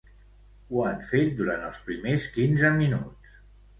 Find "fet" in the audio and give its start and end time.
1.11-1.35